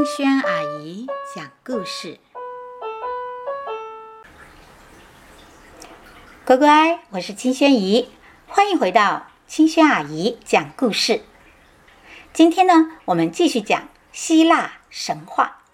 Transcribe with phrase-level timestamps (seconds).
[0.00, 2.18] 清轩阿姨讲故事，
[6.46, 8.08] 乖乖，我是清轩姨，
[8.46, 11.20] 欢迎回到清轩阿姨讲故事。
[12.32, 15.64] 今天呢，我们继续讲希腊神话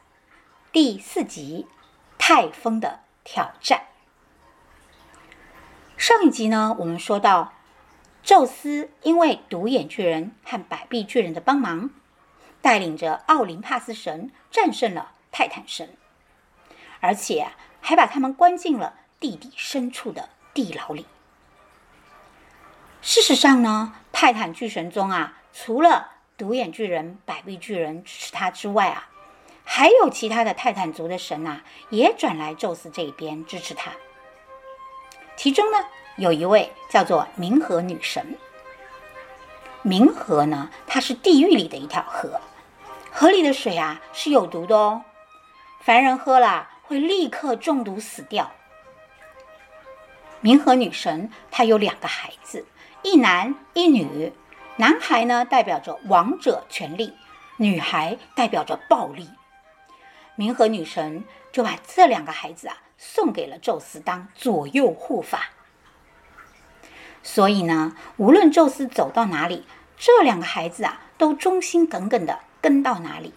[0.72, 1.68] 第四集
[2.18, 3.82] 《泰风的挑战》。
[5.96, 7.52] 上一集呢，我们说到，
[8.24, 11.90] 宙斯因为独眼巨人和百臂巨人的帮忙。
[12.66, 15.96] 带领着奥林帕斯神战胜了泰坦神，
[16.98, 17.46] 而且
[17.80, 21.06] 还把他们关进了地底深处的地牢里。
[23.00, 29.10] 事实上呢，泰坦巨神中啊，除了独眼巨人、百臂巨人支持他之外啊，
[29.62, 33.92] 还有其他的泰坦族的神呐，也转来宙斯这一边支持他。
[35.36, 35.78] 其中呢，
[36.16, 38.36] 有一位叫做冥河女神。
[39.84, 42.40] 冥河呢，它是地狱里的一条河。
[43.18, 45.02] 河里的水啊是有毒的哦，
[45.80, 48.52] 凡人喝了会立刻中毒死掉。
[50.42, 52.66] 冥河女神她有两个孩子，
[53.02, 54.34] 一男一女。
[54.76, 57.14] 男孩呢代表着王者权力，
[57.56, 59.30] 女孩代表着暴力。
[60.36, 65.48] 冥河女神就把这两个孩子啊送给了宙斯当左右护法。
[67.22, 72.40] 所以呢，无论宙斯走到哪里，这两个孩子啊都忠心耿耿的。
[72.66, 73.32] 跟到哪里？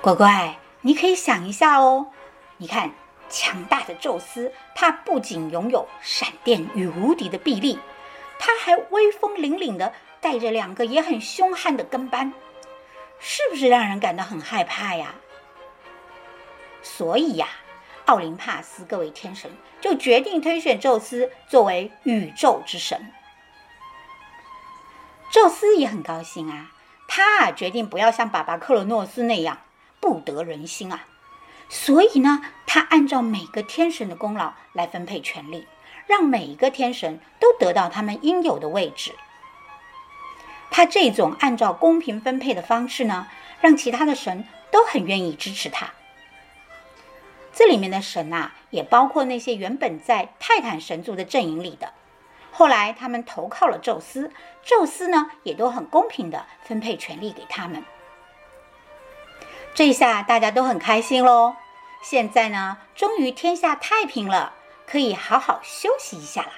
[0.00, 2.06] 乖乖，你可以想一下哦。
[2.56, 2.90] 你看，
[3.28, 7.78] 强大的宙斯，他不仅拥有闪电与无敌的臂力，
[8.38, 12.32] 他还威风凛凛的带着两个也很凶悍的跟班，
[13.18, 15.14] 是不是让人感到很害怕呀？
[16.80, 17.46] 所以呀，
[18.06, 19.50] 奥林帕斯各位天神
[19.82, 23.12] 就决定推选宙斯作为宇宙之神。
[25.30, 26.72] 宙斯也很高兴啊。
[27.14, 29.58] 他啊决定不要像爸爸克罗诺斯那样
[30.00, 31.04] 不得人心啊，
[31.68, 35.66] 所以呢，他按照每个天神的功劳来分配权力，
[36.06, 39.12] 让每一个天神都得到他们应有的位置。
[40.70, 43.28] 他这种按照公平分配的方式呢，
[43.60, 45.90] 让其他的神都很愿意支持他。
[47.52, 51.92] 这里面的神呐、啊，也包括那些原本在泰坦神族的阵营里的。
[52.52, 54.30] 后来他们投靠了宙斯，
[54.62, 57.82] 宙斯呢也都很公平地分配权力给他们。
[59.74, 61.56] 这下大家都很开心喽。
[62.02, 64.52] 现在呢，终于天下太平了，
[64.86, 66.52] 可以好好休息一下啦。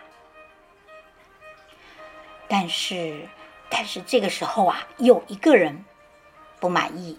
[2.49, 3.29] 但是，
[3.71, 5.85] 但是这个时候啊，有一个人
[6.61, 7.19] 不满意。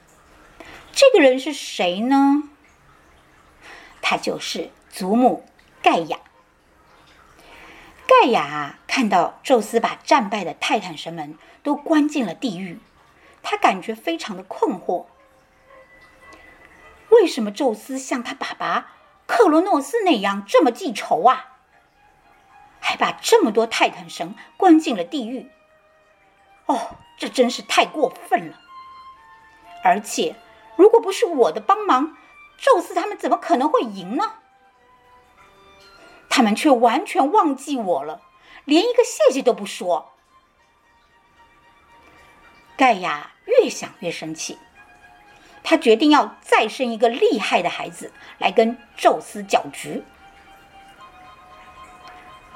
[0.91, 2.43] 这个人是谁呢？
[4.01, 5.45] 他就是祖母
[5.81, 6.19] 盖亚。
[8.07, 12.79] 盖亚看到宙斯把战败的泰坦神们都关进了地狱，
[13.41, 15.05] 他感觉非常的困惑。
[17.09, 18.93] 为什么宙斯像他爸爸
[19.25, 21.53] 克罗诺斯那样这么记仇啊？
[22.79, 25.49] 还把这么多泰坦神关进了地狱？
[26.67, 28.59] 哦，这真是太过分了！
[29.83, 30.35] 而且，
[30.75, 32.15] 如果不是我的帮忙，
[32.57, 34.33] 宙斯他们怎么可能会赢呢？
[36.35, 38.21] 他们却完全忘记我了，
[38.65, 40.11] 连一个谢谢都不说。
[42.75, 44.57] 盖亚越想越生气，
[45.63, 50.03] 他决定要再生一个厉害的孩子来跟宙斯搅局。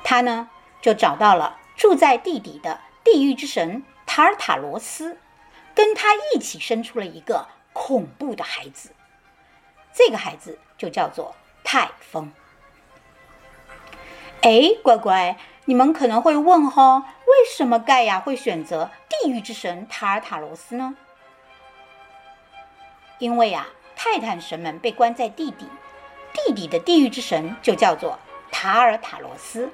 [0.04, 0.50] 他呢，
[0.82, 5.18] 就找到了住在地底的地狱之神塔尔塔罗斯，
[5.74, 8.94] 跟他一起生出了一个恐怖的孩子。
[9.94, 12.34] 这个孩子就叫做泰风。
[14.42, 15.36] 哎，乖乖，
[15.66, 20.96] 你们可能会问哈，为什么盖亚会选择地狱之神塔尔塔罗斯呢？
[23.18, 23.68] 因为啊，
[23.98, 25.68] 泰坦神们被关在地底，
[26.32, 28.18] 地底的地狱之神就叫做
[28.50, 29.70] 塔尔塔罗斯，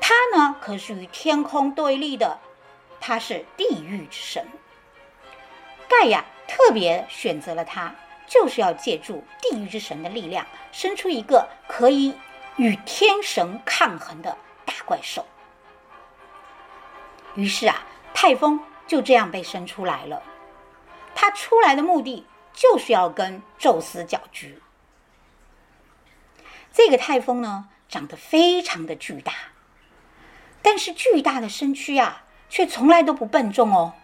[0.00, 2.38] 他呢可是与天空对立的，
[3.00, 4.46] 他是地狱之神。
[5.88, 7.92] 盖亚特别选择了他，
[8.28, 12.14] 就是要借助地狱之神的力量，生出一个可以。
[12.56, 15.26] 与天神抗衡的大怪兽。
[17.34, 20.22] 于是啊，泰风就这样被生出来了。
[21.14, 24.60] 他出来的目的就是要跟宙斯搅局。
[26.72, 29.32] 这个泰风呢，长得非常的巨大，
[30.62, 33.94] 但是巨大的身躯啊，却从来都不笨重哦。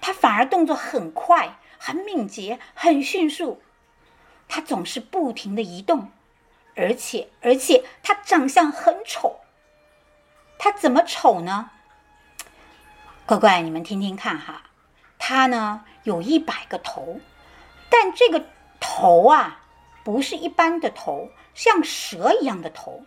[0.00, 3.62] 他反而动作很快、很敏捷、很迅速。
[4.48, 6.10] 他总是不停的移动。
[6.74, 9.40] 而且，而且他长相很丑。
[10.58, 11.70] 他怎么丑呢？
[13.26, 14.62] 乖乖，你们听听看哈，
[15.18, 17.20] 它呢有一百个头，
[17.88, 18.44] 但这个
[18.80, 19.60] 头啊
[20.04, 23.04] 不是一般的头，像蛇一样的头。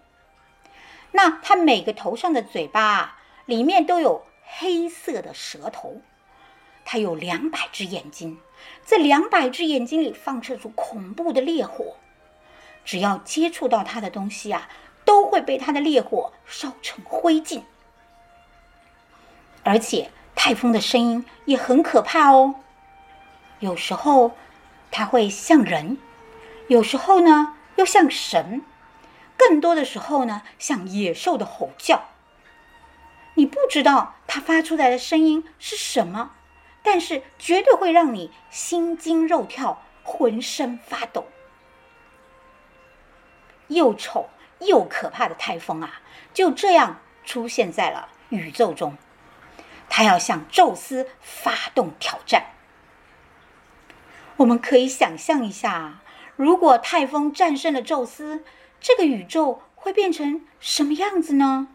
[1.11, 6.01] 那它每个头上的嘴巴啊，里面都有黑色的舌头。
[6.83, 8.39] 它有两百只眼睛，
[8.85, 11.95] 这两百只眼睛里放射出恐怖的烈火，
[12.85, 14.69] 只要接触到它的东西啊，
[15.03, 17.63] 都会被它的烈火烧成灰烬。
[19.63, 22.55] 而且泰风的声音也很可怕哦，
[23.59, 24.31] 有时候
[24.91, 25.97] 它会像人，
[26.67, 28.61] 有时候呢又像神，
[29.35, 32.05] 更多的时候呢像野兽的吼叫。
[33.33, 36.31] 你不知道它发出来的声音是什么。
[36.87, 41.25] 但是绝对会让你心惊肉跳、浑身发抖。
[43.67, 44.29] 又丑
[44.59, 46.01] 又可怕的泰风啊，
[46.33, 48.97] 就这样出现在了宇宙中。
[49.89, 52.47] 他要向宙斯发动挑战。
[54.37, 56.01] 我们可以想象一下，
[56.35, 58.43] 如果泰风战胜了宙斯，
[58.81, 61.69] 这个宇宙会变成什么样子呢？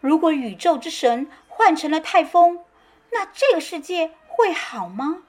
[0.00, 2.64] 如果宇宙之神换成了泰风，
[3.12, 5.22] 那这个世界会好吗？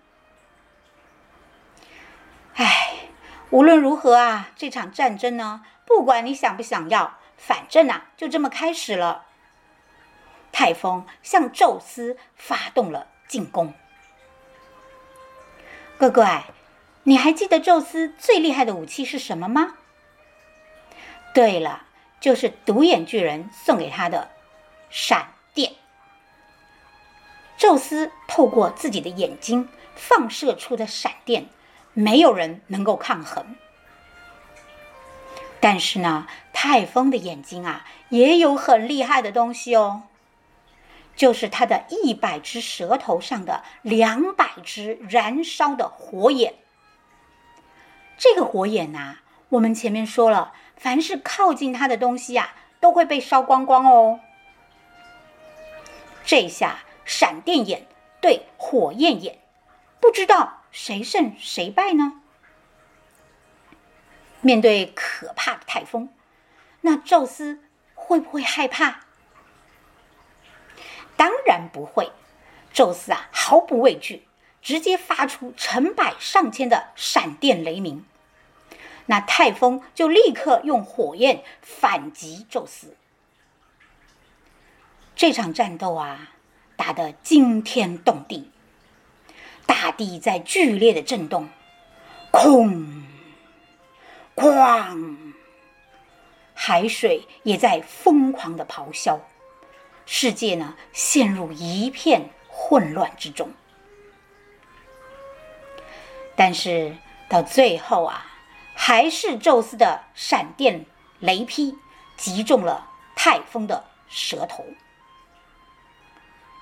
[2.55, 3.09] 哎，
[3.51, 9.25] 无论如何啊，这场战争呢，不管你想不想要，反正啊，就这么开始了。
[10.51, 13.73] 泰风向宙斯发动了进攻。
[15.97, 16.45] 乖乖，
[17.03, 19.75] 你还记得宙斯最厉害的武器是什么吗？
[21.33, 21.83] 对了，
[22.19, 24.29] 就是独眼巨人送给他的
[24.89, 25.73] 闪电。
[27.57, 31.49] 宙斯透过自己的眼睛放射出的闪电，
[31.93, 33.55] 没有人能够抗衡。
[35.59, 40.03] 但是呢，泰丰的眼睛啊，也有很厉害的东西哦，
[41.15, 46.53] 就是他的一百只舌头上的两百只燃烧的火眼。
[48.17, 49.17] 这个火眼呐，
[49.49, 54.19] 我们前面说了，凡是靠近它的东西呀，都会被烧光光哦。
[56.25, 56.79] 这下。
[57.05, 57.87] 闪电眼
[58.21, 59.39] 对火焰眼，
[59.99, 62.21] 不知道谁胜谁败呢？
[64.41, 66.09] 面对可怕的泰风，
[66.81, 67.59] 那宙斯
[67.93, 69.01] 会不会害怕？
[71.17, 72.11] 当然不会。
[72.71, 74.27] 宙斯啊，毫不畏惧，
[74.61, 78.05] 直接发出成百上千的闪电雷鸣。
[79.07, 82.95] 那泰风就立刻用火焰反击宙斯。
[85.15, 86.33] 这场战斗啊！
[86.77, 88.49] 打得惊天动地，
[89.69, 91.47] 大地在剧烈的震动，
[92.31, 93.05] 空
[94.35, 95.15] 哐，
[96.55, 99.21] 海水也在疯狂的咆哮，
[100.07, 103.51] 世界呢陷入一片混乱之中。
[106.35, 106.97] 但是
[107.29, 108.25] 到最后啊，
[108.73, 110.83] 还是宙斯的闪电
[111.19, 111.77] 雷劈
[112.17, 114.65] 击中了泰风的舌头。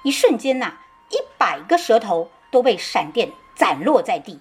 [0.03, 4.39] 一瞬间呐、啊，一百个舌头都被闪电斩落在地，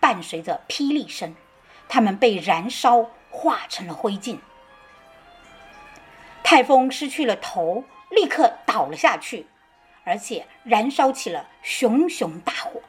[0.00, 1.34] 伴随着霹雳声，
[1.88, 4.38] 他们被燃烧化成了灰烬。
[6.42, 9.46] 泰风失去了头，立刻倒了下去，
[10.04, 12.80] 而且燃烧起了熊熊大火。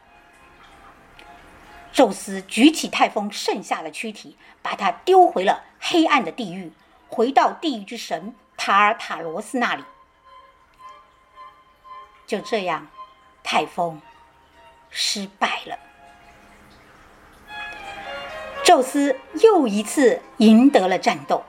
[1.91, 6.73] 宙斯举起泰风剩下的躯体，把它丢回了黑暗的地狱，
[7.07, 9.83] 回到地狱之神塔尔塔罗斯那里。
[12.25, 12.87] 就这样，
[13.43, 14.01] 泰风
[14.93, 15.77] 失败了。
[18.63, 21.43] 宙斯又一次赢得了战斗，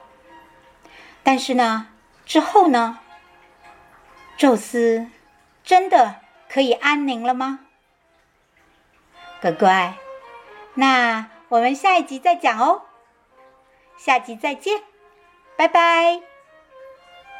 [1.22, 1.86] 但是呢，
[2.26, 2.98] 之后呢，
[4.36, 5.06] 宙斯
[5.62, 6.16] 真的
[6.48, 7.60] 可以安宁了吗？
[9.40, 9.94] 乖乖，
[10.74, 12.82] 那我们下一集再讲哦。
[13.96, 14.82] 下集再见，
[15.56, 16.33] 拜拜。